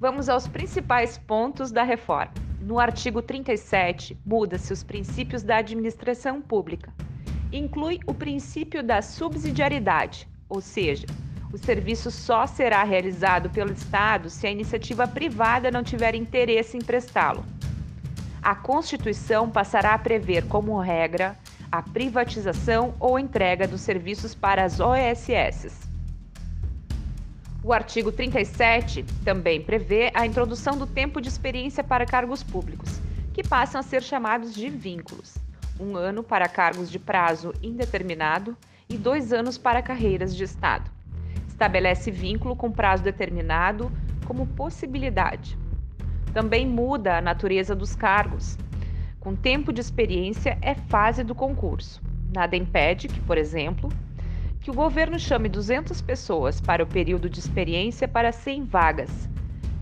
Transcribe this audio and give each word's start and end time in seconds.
Vamos 0.00 0.28
aos 0.28 0.46
principais 0.46 1.18
pontos 1.18 1.72
da 1.72 1.82
reforma. 1.82 2.32
No 2.60 2.78
artigo 2.78 3.20
37, 3.20 4.16
muda-se 4.24 4.72
os 4.72 4.84
princípios 4.84 5.42
da 5.42 5.56
administração 5.56 6.40
pública. 6.40 6.94
Inclui 7.52 7.98
o 8.06 8.14
princípio 8.14 8.80
da 8.80 9.02
subsidiariedade, 9.02 10.28
ou 10.48 10.60
seja, 10.60 11.04
o 11.52 11.58
serviço 11.58 12.12
só 12.12 12.46
será 12.46 12.84
realizado 12.84 13.50
pelo 13.50 13.72
Estado 13.72 14.30
se 14.30 14.46
a 14.46 14.50
iniciativa 14.52 15.08
privada 15.08 15.68
não 15.68 15.82
tiver 15.82 16.14
interesse 16.14 16.76
em 16.76 16.80
prestá-lo. 16.80 17.44
A 18.40 18.54
Constituição 18.54 19.50
passará 19.50 19.94
a 19.94 19.98
prever 19.98 20.46
como 20.46 20.78
regra 20.78 21.36
a 21.72 21.82
privatização 21.82 22.94
ou 23.00 23.18
entrega 23.18 23.66
dos 23.66 23.80
serviços 23.80 24.32
para 24.32 24.62
as 24.62 24.78
OSS. 24.78 25.87
O 27.68 27.72
artigo 27.74 28.10
37 28.10 29.04
também 29.22 29.60
prevê 29.60 30.10
a 30.14 30.24
introdução 30.24 30.78
do 30.78 30.86
tempo 30.86 31.20
de 31.20 31.28
experiência 31.28 31.84
para 31.84 32.06
cargos 32.06 32.42
públicos, 32.42 32.98
que 33.34 33.46
passam 33.46 33.78
a 33.78 33.82
ser 33.82 34.02
chamados 34.02 34.54
de 34.54 34.70
vínculos. 34.70 35.36
Um 35.78 35.94
ano 35.94 36.22
para 36.22 36.48
cargos 36.48 36.90
de 36.90 36.98
prazo 36.98 37.52
indeterminado 37.62 38.56
e 38.88 38.96
dois 38.96 39.34
anos 39.34 39.58
para 39.58 39.82
carreiras 39.82 40.34
de 40.34 40.44
Estado. 40.44 40.90
Estabelece 41.46 42.10
vínculo 42.10 42.56
com 42.56 42.72
prazo 42.72 43.02
determinado 43.02 43.92
como 44.24 44.46
possibilidade. 44.46 45.58
Também 46.32 46.66
muda 46.66 47.18
a 47.18 47.20
natureza 47.20 47.76
dos 47.76 47.94
cargos. 47.94 48.56
Com 49.20 49.36
tempo 49.36 49.74
de 49.74 49.82
experiência 49.82 50.56
é 50.62 50.74
fase 50.74 51.22
do 51.22 51.34
concurso. 51.34 52.00
Nada 52.34 52.56
impede 52.56 53.08
que, 53.08 53.20
por 53.20 53.36
exemplo, 53.36 53.90
que 54.68 54.72
o 54.72 54.74
governo 54.74 55.18
chame 55.18 55.48
200 55.48 56.02
pessoas 56.02 56.60
para 56.60 56.82
o 56.84 56.86
período 56.86 57.30
de 57.30 57.40
experiência 57.40 58.06
para 58.06 58.30
100 58.30 58.64
vagas, 58.64 59.26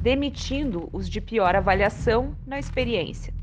demitindo 0.01 0.89
os 0.93 1.11
de 1.11 1.21
pior 1.21 1.57
avaliação 1.57 2.37
na 2.47 2.57
experiência. 2.57 3.35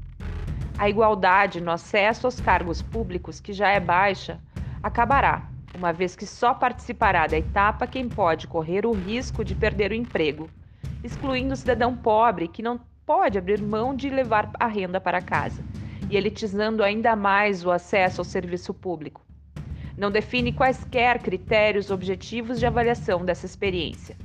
A 0.77 0.89
igualdade 0.89 1.59
no 1.59 1.69
acesso 1.69 2.27
aos 2.27 2.39
cargos 2.39 2.81
públicos, 2.81 3.41
que 3.41 3.51
já 3.51 3.67
é 3.67 3.79
baixa, 3.81 4.39
acabará, 4.81 5.49
uma 5.75 5.91
vez 5.91 6.15
que 6.15 6.25
só 6.25 6.53
participará 6.53 7.27
da 7.27 7.37
etapa 7.37 7.87
quem 7.87 8.07
pode 8.07 8.47
correr 8.47 8.85
o 8.85 8.93
risco 8.93 9.43
de 9.43 9.53
perder 9.53 9.91
o 9.91 9.95
emprego, 9.95 10.49
excluindo 11.03 11.55
o 11.55 11.57
cidadão 11.57 11.93
pobre 11.93 12.47
que 12.47 12.63
não 12.63 12.79
pode 13.05 13.37
abrir 13.37 13.61
mão 13.61 13.93
de 13.93 14.09
levar 14.09 14.49
a 14.57 14.65
renda 14.65 15.01
para 15.01 15.21
casa 15.21 15.61
e 16.09 16.15
elitizando 16.15 16.81
ainda 16.81 17.17
mais 17.17 17.65
o 17.65 17.69
acesso 17.69 18.21
ao 18.21 18.25
serviço 18.25 18.73
público 18.73 19.22
não 19.97 20.09
define 20.09 20.51
quaisquer 20.51 21.19
critérios 21.19 21.91
objetivos 21.91 22.59
de 22.59 22.65
avaliação 22.65 23.23
dessa 23.23 23.45
experiência, 23.45 24.15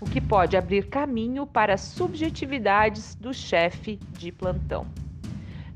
o 0.00 0.04
que 0.04 0.20
pode 0.20 0.56
abrir 0.56 0.86
caminho 0.88 1.46
para 1.46 1.78
subjetividades 1.78 3.14
do 3.14 3.32
chefe 3.32 3.98
de 4.12 4.30
plantão. 4.30 4.86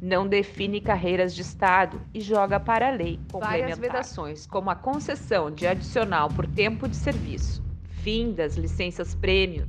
Não 0.00 0.28
define 0.28 0.80
carreiras 0.80 1.34
de 1.34 1.42
Estado 1.42 2.00
e 2.14 2.20
joga 2.20 2.60
para 2.60 2.88
a 2.88 2.92
lei 2.92 3.18
várias 3.32 3.78
vedações, 3.78 4.46
como 4.46 4.70
a 4.70 4.76
concessão 4.76 5.50
de 5.50 5.66
adicional 5.66 6.28
por 6.28 6.46
tempo 6.46 6.86
de 6.86 6.94
serviço, 6.94 7.64
fim 8.02 8.32
das 8.32 8.56
licenças 8.56 9.14
prêmio, 9.14 9.66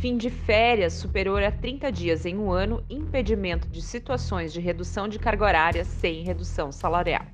fim 0.00 0.16
de 0.16 0.30
férias 0.30 0.92
superior 0.92 1.42
a 1.42 1.50
30 1.50 1.90
dias 1.90 2.24
em 2.24 2.36
um 2.36 2.52
ano, 2.52 2.84
impedimento 2.88 3.66
de 3.68 3.82
situações 3.82 4.52
de 4.52 4.60
redução 4.60 5.08
de 5.08 5.18
carga 5.18 5.46
horária 5.46 5.84
sem 5.84 6.22
redução 6.22 6.70
salarial 6.70 7.24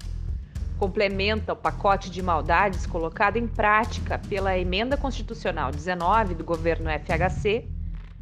complementa 0.78 1.52
o 1.52 1.56
pacote 1.56 2.10
de 2.10 2.22
maldades 2.22 2.86
colocado 2.86 3.36
em 3.36 3.46
prática 3.46 4.18
pela 4.18 4.58
Emenda 4.58 4.96
Constitucional 4.96 5.70
19 5.70 6.34
do 6.34 6.44
governo 6.44 6.90
FHC, 6.90 7.68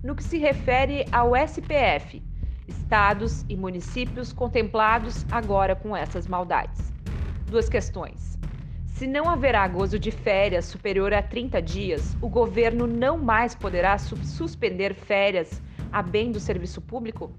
no 0.02 0.14
que 0.14 0.24
se 0.24 0.38
refere 0.38 1.06
ao 1.10 1.36
SPF, 1.36 2.22
estados 2.66 3.44
e 3.48 3.56
municípios 3.56 4.32
contemplados 4.32 5.24
agora 5.30 5.74
com 5.74 5.96
essas 5.96 6.26
maldades. 6.26 6.92
Duas 7.46 7.68
questões. 7.68 8.38
Se 8.86 9.06
não 9.06 9.28
haverá 9.28 9.66
gozo 9.66 9.98
de 9.98 10.10
férias 10.10 10.66
superior 10.66 11.12
a 11.12 11.22
30 11.22 11.60
dias, 11.60 12.16
o 12.20 12.28
governo 12.28 12.86
não 12.86 13.18
mais 13.18 13.54
poderá 13.54 13.96
suspender 13.98 14.94
férias 14.94 15.60
a 15.90 16.02
bem 16.02 16.30
do 16.30 16.38
serviço 16.38 16.80
público? 16.80 17.32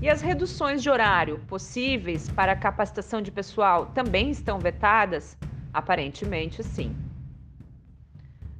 E 0.00 0.08
as 0.10 0.20
reduções 0.20 0.82
de 0.82 0.90
horário 0.90 1.38
possíveis 1.46 2.28
para 2.28 2.52
a 2.52 2.56
capacitação 2.56 3.22
de 3.22 3.30
pessoal 3.30 3.86
também 3.86 4.30
estão 4.30 4.58
vetadas? 4.58 5.36
Aparentemente, 5.72 6.62
sim. 6.62 6.94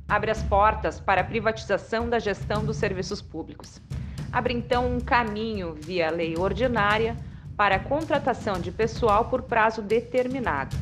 Abre 0.08 0.30
as 0.30 0.42
portas 0.42 1.00
para 1.00 1.20
a 1.20 1.24
privatização 1.24 2.08
da 2.08 2.18
gestão 2.18 2.64
dos 2.64 2.76
serviços 2.76 3.20
públicos. 3.20 3.80
Abre 4.32 4.54
então 4.54 4.96
um 4.96 5.00
caminho 5.00 5.74
via 5.74 6.10
lei 6.10 6.36
ordinária 6.38 7.16
para 7.56 7.76
a 7.76 7.80
contratação 7.80 8.60
de 8.60 8.70
pessoal 8.70 9.26
por 9.26 9.42
prazo 9.42 9.82
determinado. 9.82 10.76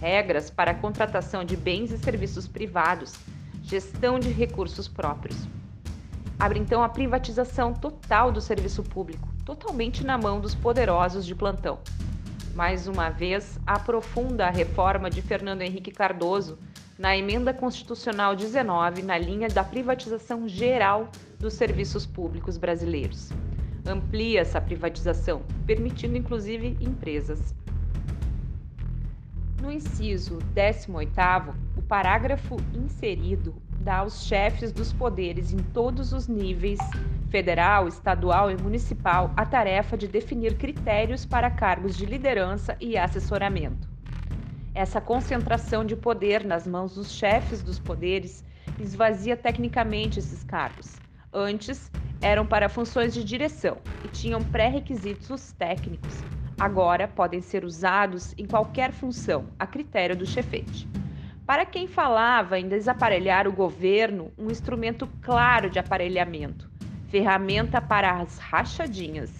Regras 0.00 0.50
para 0.50 0.72
a 0.72 0.74
contratação 0.74 1.44
de 1.44 1.56
bens 1.56 1.92
e 1.92 1.98
serviços 1.98 2.48
privados, 2.48 3.14
gestão 3.62 4.18
de 4.18 4.30
recursos 4.30 4.88
próprios. 4.88 5.36
Abre 6.38 6.58
então 6.58 6.82
a 6.82 6.88
privatização 6.88 7.72
total 7.72 8.32
do 8.32 8.40
serviço 8.40 8.82
público 8.82 9.31
totalmente 9.44 10.04
na 10.04 10.16
mão 10.16 10.40
dos 10.40 10.54
poderosos 10.54 11.26
de 11.26 11.34
plantão. 11.34 11.78
Mais 12.54 12.86
uma 12.86 13.08
vez, 13.08 13.58
aprofunda 13.66 14.46
a 14.46 14.50
reforma 14.50 15.08
de 15.08 15.22
Fernando 15.22 15.62
Henrique 15.62 15.90
Cardoso 15.90 16.58
na 16.98 17.16
emenda 17.16 17.52
constitucional 17.54 18.36
19 18.36 19.02
na 19.02 19.16
linha 19.18 19.48
da 19.48 19.64
privatização 19.64 20.46
geral 20.46 21.10
dos 21.38 21.54
serviços 21.54 22.06
públicos 22.06 22.56
brasileiros. 22.56 23.30
Amplia 23.86 24.40
essa 24.40 24.60
privatização, 24.60 25.42
permitindo 25.66 26.16
inclusive 26.16 26.76
empresas. 26.80 27.54
No 29.60 29.72
inciso 29.72 30.38
18º, 30.54 31.54
o 31.76 31.82
parágrafo 31.82 32.56
inserido 32.74 33.54
dá 33.80 33.98
aos 33.98 34.26
chefes 34.26 34.70
dos 34.70 34.92
poderes 34.92 35.52
em 35.52 35.58
todos 35.58 36.12
os 36.12 36.28
níveis 36.28 36.78
federal, 37.32 37.88
estadual 37.88 38.50
e 38.50 38.56
municipal 38.62 39.32
a 39.34 39.46
tarefa 39.46 39.96
de 39.96 40.06
definir 40.06 40.54
critérios 40.58 41.24
para 41.24 41.50
cargos 41.50 41.96
de 41.96 42.04
liderança 42.04 42.76
e 42.78 42.98
assessoramento. 42.98 43.88
Essa 44.74 45.00
concentração 45.00 45.82
de 45.82 45.96
poder 45.96 46.44
nas 46.44 46.66
mãos 46.66 46.94
dos 46.94 47.10
chefes 47.10 47.62
dos 47.62 47.78
poderes 47.78 48.44
esvazia 48.78 49.34
tecnicamente 49.34 50.18
esses 50.18 50.44
cargos. 50.44 51.00
Antes, 51.32 51.90
eram 52.20 52.44
para 52.44 52.68
funções 52.68 53.14
de 53.14 53.24
direção 53.24 53.78
e 54.04 54.08
tinham 54.08 54.42
pré-requisitos 54.42 55.52
técnicos. 55.52 56.22
Agora, 56.60 57.08
podem 57.08 57.40
ser 57.40 57.64
usados 57.64 58.34
em 58.36 58.46
qualquer 58.46 58.92
função, 58.92 59.46
a 59.58 59.66
critério 59.66 60.14
do 60.14 60.26
chefete. 60.26 60.86
Para 61.46 61.64
quem 61.64 61.88
falava 61.88 62.58
em 62.58 62.68
desaparelhar 62.68 63.48
o 63.48 63.52
governo, 63.52 64.30
um 64.38 64.50
instrumento 64.50 65.08
claro 65.22 65.68
de 65.68 65.78
aparelhamento, 65.78 66.71
ferramenta 67.12 67.78
para 67.78 68.22
as 68.22 68.38
rachadinhas. 68.38 69.30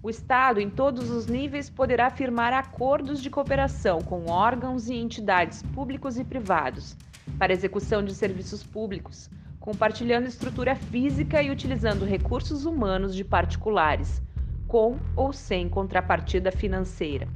O 0.00 0.08
Estado, 0.08 0.60
em 0.60 0.70
todos 0.70 1.10
os 1.10 1.26
níveis, 1.26 1.68
poderá 1.68 2.08
firmar 2.10 2.52
acordos 2.52 3.20
de 3.20 3.28
cooperação 3.28 4.00
com 4.00 4.30
órgãos 4.30 4.88
e 4.88 4.94
entidades 4.94 5.64
públicos 5.74 6.16
e 6.16 6.22
privados 6.22 6.96
para 7.40 7.52
execução 7.52 8.04
de 8.04 8.14
serviços 8.14 8.62
públicos, 8.62 9.28
compartilhando 9.58 10.28
estrutura 10.28 10.76
física 10.76 11.42
e 11.42 11.50
utilizando 11.50 12.04
recursos 12.04 12.64
humanos 12.64 13.16
de 13.16 13.24
particulares, 13.24 14.22
com 14.68 14.96
ou 15.16 15.32
sem 15.32 15.68
contrapartida 15.68 16.52
financeira. 16.52 17.26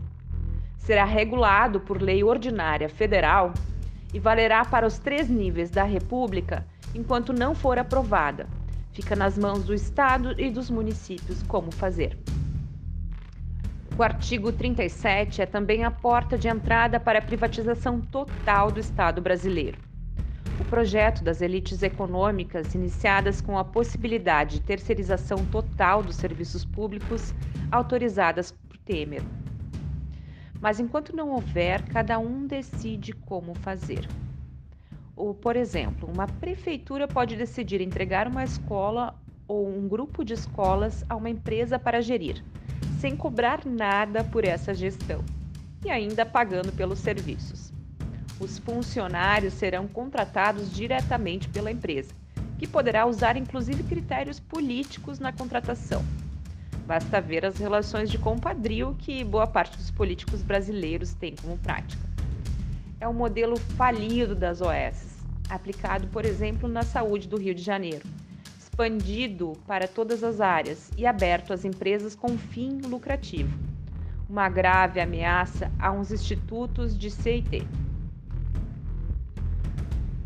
Será 0.77 1.05
regulado 1.05 1.81
por 1.81 2.01
lei 2.01 2.23
ordinária 2.23 2.89
federal 2.89 3.53
e 4.15 4.21
valerá 4.21 4.65
para 4.65 4.87
os 4.87 5.01
três 5.01 5.28
níveis 5.28 5.71
da 5.71 5.83
República 5.83 6.65
enquanto 6.95 7.33
não 7.33 7.53
for 7.53 7.81
aprovada 7.81 8.47
Fica 8.93 9.15
nas 9.15 9.39
mãos 9.39 9.65
do 9.65 9.75
Estado 9.75 10.35
e 10.41 10.51
dos 10.51 10.71
municípios 10.71 11.43
como 11.45 11.71
fazer. 11.71 12.19
O 13.99 14.03
artigo 14.03 14.53
37 14.53 15.43
é 15.43 15.47
também 15.47 15.85
a 15.85 15.91
porta 15.91 16.39
de 16.39 16.47
entrada 16.47 17.01
para 17.01 17.19
a 17.19 17.23
privatização 17.23 18.01
total 18.01 18.71
do 18.71 18.79
Estado 18.79 19.21
brasileiro. 19.21 19.77
O 20.61 20.65
projeto 20.65 21.25
das 21.25 21.41
elites 21.41 21.83
econômicas, 21.83 22.75
iniciadas 22.75 23.41
com 23.41 23.59
a 23.59 23.65
possibilidade 23.65 24.61
de 24.61 24.65
terceirização 24.65 25.45
total 25.47 26.03
dos 26.03 26.15
serviços 26.15 26.65
públicos 26.65 27.35
autorizadas 27.73 28.53
por 28.53 28.77
Temer. 28.79 29.23
Mas 30.61 30.79
enquanto 30.79 31.15
não 31.15 31.31
houver, 31.31 31.83
cada 31.83 32.19
um 32.19 32.47
decide 32.47 33.13
como 33.13 33.53
fazer. 33.57 34.09
Ou, 35.18 35.34
por 35.34 35.56
exemplo, 35.56 36.09
uma 36.09 36.28
prefeitura 36.28 37.09
pode 37.09 37.34
decidir 37.34 37.80
entregar 37.80 38.28
uma 38.28 38.44
escola 38.44 39.20
ou 39.48 39.68
um 39.68 39.88
grupo 39.88 40.24
de 40.24 40.32
escolas 40.32 41.04
a 41.09 41.16
uma 41.16 41.28
empresa 41.28 41.76
para 41.76 42.00
gerir, 42.00 42.41
sem 43.00 43.16
cobrar 43.16 43.66
nada 43.66 44.22
por 44.22 44.44
essa 44.44 44.72
gestão 44.72 45.24
e 45.84 45.91
ainda 45.91 46.24
pagando 46.24 46.70
pelos 46.70 47.00
serviços. 47.00 47.72
Os 48.38 48.60
funcionários 48.60 49.54
serão 49.54 49.88
contratados 49.88 50.72
diretamente 50.72 51.48
pela 51.48 51.72
empresa 51.72 52.15
que 52.56 52.68
poderá 52.68 53.04
usar 53.04 53.36
inclusive 53.36 53.82
critérios 53.82 54.38
políticos 54.38 55.18
na 55.18 55.32
contratação. 55.32 56.04
Basta 56.86 57.20
ver 57.20 57.44
as 57.44 57.59
relações 57.59 58.09
de 58.09 58.18
compadrio 58.18 58.94
que 59.00 59.24
boa 59.24 59.48
parte 59.48 59.76
dos 59.76 59.91
políticos 59.91 60.42
brasileiros 60.42 61.12
tem 61.12 61.34
como 61.34 61.59
prática. 61.59 62.08
É 63.00 63.06
um 63.06 63.12
modelo 63.12 63.56
falido 63.56 64.34
das 64.34 64.60
OS, 64.60 65.22
aplicado, 65.48 66.09
por 66.09 66.24
exemplo, 66.24 66.68
na 66.68 66.83
saúde 66.83 67.28
do 67.28 67.39
Rio 67.39 67.54
de 67.54 67.62
Janeiro, 67.62 68.04
expandido 68.59 69.53
para 69.68 69.86
todas 69.86 70.24
as 70.24 70.41
áreas 70.41 70.91
e 70.97 71.06
aberto 71.06 71.53
às 71.53 71.65
empresas 71.65 72.16
com 72.16 72.36
fim 72.36 72.80
lucrativo. 72.80 73.56
Uma 74.28 74.48
grave 74.48 75.00
ameaça 75.00 75.71
a 75.78 75.92
uns 75.92 76.10
institutos 76.10 76.98
de 76.98 77.09
CIT. 77.09 77.65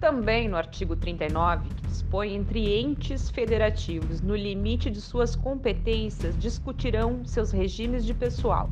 Também 0.01 0.49
no 0.49 0.57
artigo 0.57 0.97
39, 0.97 1.69
que 1.69 1.87
dispõe 1.89 2.35
entre 2.35 2.81
entes 2.81 3.29
federativos, 3.29 4.23
no 4.23 4.35
limite 4.35 4.91
de 4.91 5.01
suas 5.03 5.37
competências, 5.37 6.39
discutirão 6.39 7.23
seus 7.27 7.51
regimes 7.53 8.03
de 8.07 8.15
pessoal. 8.15 8.71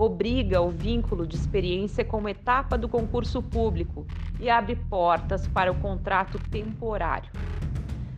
Obriga 0.00 0.62
o 0.62 0.70
vínculo 0.70 1.26
de 1.26 1.36
experiência 1.36 2.02
como 2.02 2.26
etapa 2.26 2.78
do 2.78 2.88
concurso 2.88 3.42
público 3.42 4.06
e 4.40 4.48
abre 4.48 4.74
portas 4.74 5.46
para 5.46 5.70
o 5.70 5.78
contrato 5.78 6.38
temporário. 6.50 7.30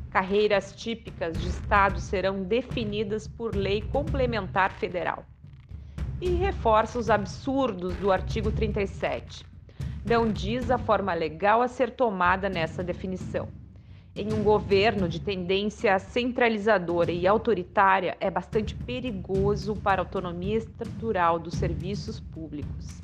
Carreiras 0.08 0.72
típicas 0.76 1.36
de 1.36 1.48
Estado 1.48 1.98
serão 1.98 2.44
definidas 2.44 3.26
por 3.26 3.56
lei 3.56 3.82
complementar 3.82 4.70
federal. 4.70 5.24
E 6.20 6.30
reforça 6.30 7.00
os 7.00 7.10
absurdos 7.10 7.96
do 7.96 8.12
artigo 8.12 8.52
37 8.52 9.50
não 10.04 10.30
diz 10.30 10.70
a 10.70 10.78
forma 10.78 11.14
legal 11.14 11.62
a 11.62 11.68
ser 11.68 11.90
tomada 11.90 12.48
nessa 12.48 12.82
definição. 12.82 13.48
Em 14.14 14.30
um 14.30 14.42
governo 14.42 15.08
de 15.08 15.18
tendência 15.18 15.98
centralizadora 15.98 17.10
e 17.10 17.26
autoritária, 17.26 18.14
é 18.20 18.30
bastante 18.30 18.74
perigoso 18.74 19.74
para 19.74 20.02
a 20.02 20.04
autonomia 20.04 20.58
estrutural 20.58 21.38
dos 21.38 21.54
serviços 21.54 22.20
públicos. 22.20 23.00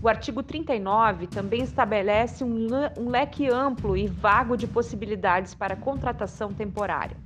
O 0.00 0.08
artigo 0.08 0.40
39 0.40 1.26
também 1.26 1.62
estabelece 1.62 2.44
um, 2.44 2.68
um 2.96 3.10
leque 3.10 3.48
amplo 3.48 3.96
e 3.96 4.06
vago 4.06 4.56
de 4.56 4.68
possibilidades 4.68 5.52
para 5.52 5.74
contratação 5.74 6.52
temporária, 6.52 7.16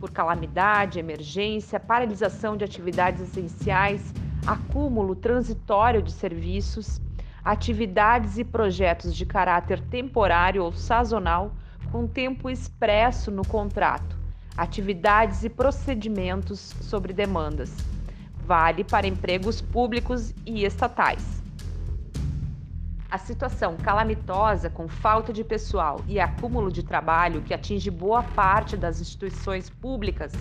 por 0.00 0.10
calamidade, 0.10 0.98
emergência, 0.98 1.78
paralisação 1.78 2.56
de 2.56 2.64
atividades 2.64 3.22
essenciais, 3.22 4.12
acúmulo 4.44 5.14
transitório 5.14 6.02
de 6.02 6.10
serviços 6.10 7.00
atividades 7.44 8.38
e 8.38 8.44
projetos 8.44 9.14
de 9.14 9.26
caráter 9.26 9.80
temporário 9.80 10.64
ou 10.64 10.72
sazonal 10.72 11.52
com 11.92 12.06
tempo 12.06 12.48
expresso 12.48 13.30
no 13.30 13.46
contrato, 13.46 14.16
atividades 14.56 15.44
e 15.44 15.50
procedimentos 15.50 16.58
sobre 16.80 17.12
demandas. 17.12 17.76
Vale 18.46 18.82
para 18.82 19.06
empregos 19.06 19.60
públicos 19.60 20.34
e 20.46 20.64
estatais. 20.64 21.42
A 23.10 23.18
situação 23.18 23.76
calamitosa 23.76 24.70
com 24.70 24.88
falta 24.88 25.34
de 25.34 25.44
pessoal 25.44 26.00
e 26.08 26.18
acúmulo 26.18 26.72
de 26.72 26.82
trabalho 26.82 27.42
que 27.42 27.52
atinge 27.52 27.90
boa 27.90 28.22
parte 28.22 28.74
das 28.74 28.98
instituições 28.98 29.68
públicas 29.68 30.32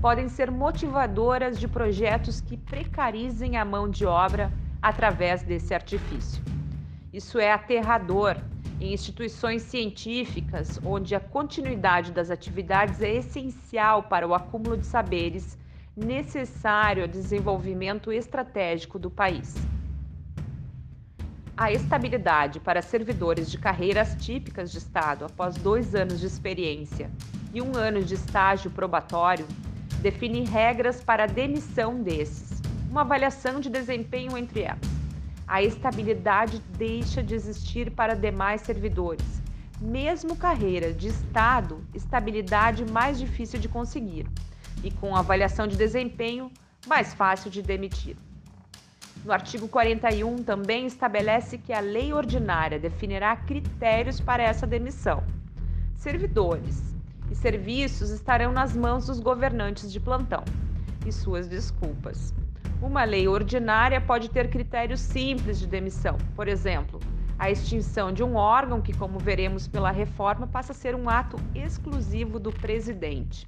podem 0.00 0.30
ser 0.30 0.50
motivadoras 0.50 1.60
de 1.60 1.68
projetos 1.68 2.40
que 2.40 2.56
precarizem 2.56 3.58
a 3.58 3.66
mão 3.66 3.86
de 3.86 4.06
obra 4.06 4.50
através 4.80 5.42
desse 5.42 5.74
artifício. 5.74 6.42
Isso 7.12 7.38
é 7.38 7.52
aterrador 7.52 8.36
em 8.80 8.92
instituições 8.92 9.62
científicas, 9.62 10.78
onde 10.84 11.14
a 11.14 11.20
continuidade 11.20 12.12
das 12.12 12.30
atividades 12.30 13.00
é 13.00 13.14
essencial 13.14 14.02
para 14.02 14.26
o 14.26 14.34
acúmulo 14.34 14.76
de 14.76 14.86
saberes 14.86 15.58
necessário 15.96 17.02
ao 17.02 17.08
desenvolvimento 17.08 18.12
estratégico 18.12 18.98
do 18.98 19.10
país. 19.10 19.54
A 21.56 21.72
estabilidade 21.72 22.60
para 22.60 22.82
servidores 22.82 23.50
de 23.50 23.56
carreiras 23.56 24.14
típicas 24.16 24.70
de 24.70 24.76
Estado 24.76 25.24
após 25.24 25.56
dois 25.56 25.94
anos 25.94 26.20
de 26.20 26.26
experiência 26.26 27.10
e 27.54 27.62
um 27.62 27.74
ano 27.74 28.02
de 28.02 28.12
estágio 28.12 28.70
probatório 28.70 29.46
define 30.02 30.44
regras 30.44 31.02
para 31.02 31.24
a 31.24 31.26
demissão 31.26 32.02
desses 32.02 32.60
uma 32.90 33.00
avaliação 33.00 33.58
de 33.58 33.70
desempenho 33.70 34.36
entre 34.36 34.62
elas. 34.62 34.95
A 35.48 35.62
estabilidade 35.62 36.60
deixa 36.76 37.22
de 37.22 37.32
existir 37.32 37.92
para 37.92 38.14
demais 38.14 38.62
servidores. 38.62 39.40
Mesmo 39.80 40.34
carreira 40.34 40.92
de 40.92 41.06
Estado, 41.06 41.86
estabilidade 41.94 42.84
mais 42.90 43.16
difícil 43.16 43.60
de 43.60 43.68
conseguir 43.68 44.26
e 44.82 44.90
com 44.90 45.14
avaliação 45.14 45.68
de 45.68 45.76
desempenho 45.76 46.50
mais 46.88 47.14
fácil 47.14 47.48
de 47.48 47.62
demitir. 47.62 48.16
No 49.24 49.32
artigo 49.32 49.68
41 49.68 50.38
também 50.38 50.86
estabelece 50.86 51.58
que 51.58 51.72
a 51.72 51.80
lei 51.80 52.12
ordinária 52.12 52.78
definirá 52.78 53.36
critérios 53.36 54.20
para 54.20 54.42
essa 54.42 54.66
demissão. 54.66 55.22
Servidores 55.94 56.96
e 57.30 57.36
serviços 57.36 58.10
estarão 58.10 58.52
nas 58.52 58.74
mãos 58.74 59.06
dos 59.06 59.20
governantes 59.20 59.92
de 59.92 60.00
plantão 60.00 60.44
e 61.06 61.12
suas 61.12 61.46
desculpas. 61.46 62.34
Uma 62.80 63.04
lei 63.04 63.26
ordinária 63.26 64.00
pode 64.00 64.28
ter 64.28 64.50
critérios 64.50 65.00
simples 65.00 65.58
de 65.58 65.66
demissão, 65.66 66.18
por 66.34 66.46
exemplo, 66.46 67.00
a 67.38 67.50
extinção 67.50 68.12
de 68.12 68.22
um 68.22 68.36
órgão 68.36 68.82
que, 68.82 68.92
como 68.92 69.18
veremos 69.18 69.66
pela 69.66 69.90
reforma, 69.90 70.46
passa 70.46 70.72
a 70.72 70.74
ser 70.74 70.94
um 70.94 71.08
ato 71.08 71.38
exclusivo 71.54 72.38
do 72.38 72.52
presidente. 72.52 73.46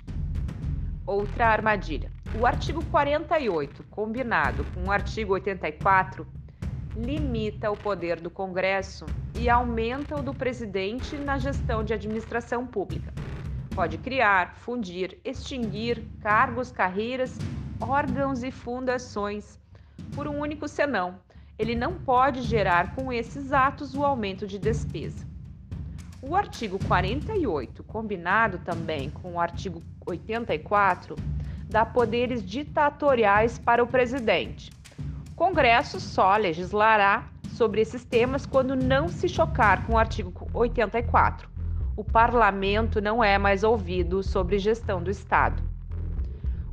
Outra 1.06 1.48
armadilha. 1.48 2.10
O 2.38 2.46
artigo 2.46 2.82
48, 2.86 3.84
combinado 3.90 4.64
com 4.74 4.88
o 4.88 4.90
artigo 4.90 5.34
84, 5.34 6.26
limita 6.96 7.70
o 7.70 7.76
poder 7.76 8.20
do 8.20 8.30
Congresso 8.30 9.04
e 9.38 9.48
aumenta 9.48 10.18
o 10.18 10.22
do 10.22 10.34
presidente 10.34 11.16
na 11.16 11.38
gestão 11.38 11.84
de 11.84 11.92
administração 11.92 12.66
pública. 12.66 13.12
Pode 13.74 13.98
criar, 13.98 14.54
fundir, 14.56 15.18
extinguir 15.24 16.02
cargos, 16.20 16.72
carreiras 16.72 17.38
órgãos 17.80 18.42
e 18.42 18.50
fundações 18.50 19.58
por 20.14 20.26
um 20.26 20.40
único 20.40 20.68
senão. 20.68 21.16
Ele 21.58 21.74
não 21.74 21.94
pode 21.94 22.42
gerar 22.42 22.94
com 22.94 23.12
esses 23.12 23.52
atos 23.52 23.94
o 23.94 24.04
aumento 24.04 24.46
de 24.46 24.58
despesa. 24.58 25.26
O 26.20 26.34
artigo 26.34 26.78
48, 26.86 27.82
combinado 27.84 28.58
também 28.58 29.10
com 29.10 29.34
o 29.34 29.40
artigo 29.40 29.82
84, 30.06 31.16
dá 31.68 31.84
poderes 31.84 32.44
ditatoriais 32.44 33.58
para 33.58 33.82
o 33.82 33.86
presidente. 33.86 34.70
O 35.30 35.34
Congresso 35.34 36.00
só 36.00 36.36
legislará 36.36 37.28
sobre 37.50 37.80
esses 37.80 38.04
temas 38.04 38.46
quando 38.46 38.74
não 38.74 39.08
se 39.08 39.28
chocar 39.28 39.86
com 39.86 39.94
o 39.94 39.98
artigo 39.98 40.48
84. 40.52 41.48
O 41.96 42.04
parlamento 42.04 43.00
não 43.00 43.22
é 43.22 43.38
mais 43.38 43.62
ouvido 43.64 44.22
sobre 44.22 44.58
gestão 44.58 45.02
do 45.02 45.10
Estado. 45.10 45.62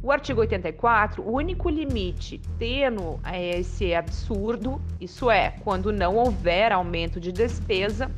O 0.06 0.12
artigo 0.12 0.42
84, 0.42 1.24
o 1.24 1.32
único 1.32 1.68
limite 1.68 2.40
tendo 2.60 3.20
é 3.24 3.58
esse 3.58 3.96
absurdo, 3.96 4.80
isso 5.02 5.32
é, 5.32 5.56
quando 5.64 5.92
não 5.92 6.16
houver 6.16 6.72
aumento 6.72 7.20
de 7.20 7.32
despesa, 7.32 8.12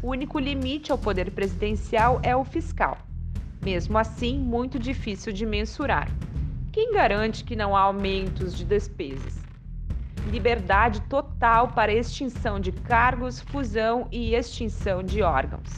o 0.00 0.10
único 0.10 0.38
limite 0.38 0.92
ao 0.92 0.98
poder 0.98 1.32
presidencial 1.32 2.20
é 2.22 2.36
o 2.36 2.44
fiscal. 2.44 2.96
Mesmo 3.60 3.98
assim, 3.98 4.38
muito 4.38 4.78
difícil 4.78 5.32
de 5.32 5.44
mensurar. 5.44 6.08
Quem 6.70 6.92
garante 6.92 7.42
que 7.42 7.56
não 7.56 7.74
há 7.76 7.80
aumentos 7.80 8.56
de 8.56 8.64
despesas? 8.64 9.42
Liberdade 10.30 11.00
total 11.08 11.66
para 11.72 11.92
extinção 11.92 12.60
de 12.60 12.70
cargos, 12.70 13.40
fusão 13.40 14.06
e 14.12 14.36
extinção 14.36 15.02
de 15.02 15.22
órgãos. 15.22 15.68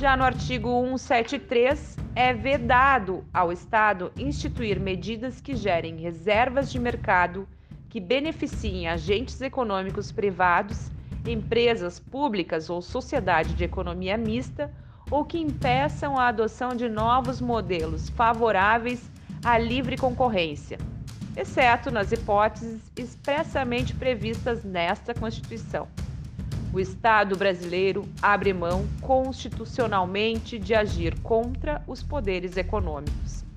Já 0.00 0.16
no 0.16 0.24
artigo 0.24 0.70
173, 0.96 1.98
é 2.16 2.32
vedado 2.32 3.22
ao 3.34 3.52
Estado 3.52 4.10
instituir 4.16 4.80
medidas 4.80 5.42
que 5.42 5.54
gerem 5.54 5.98
reservas 5.98 6.72
de 6.72 6.78
mercado 6.78 7.46
que 7.90 8.00
beneficiem 8.00 8.88
agentes 8.88 9.42
econômicos 9.42 10.10
privados, 10.10 10.90
empresas 11.26 12.00
públicas 12.00 12.70
ou 12.70 12.80
sociedade 12.80 13.52
de 13.52 13.64
economia 13.64 14.16
mista 14.16 14.72
ou 15.10 15.22
que 15.22 15.38
impeçam 15.38 16.18
a 16.18 16.28
adoção 16.28 16.70
de 16.70 16.88
novos 16.88 17.38
modelos 17.38 18.08
favoráveis 18.08 19.02
à 19.44 19.58
livre 19.58 19.98
concorrência, 19.98 20.78
exceto 21.36 21.90
nas 21.90 22.10
hipóteses 22.10 22.80
expressamente 22.96 23.94
previstas 23.94 24.64
nesta 24.64 25.12
Constituição 25.12 25.86
o 26.72 26.78
Estado 26.78 27.36
brasileiro 27.36 28.04
abre 28.22 28.52
mão 28.52 28.86
constitucionalmente 29.00 30.58
de 30.58 30.74
agir 30.74 31.18
contra 31.20 31.82
os 31.86 32.02
poderes 32.02 32.56
econômicos. 32.56 33.49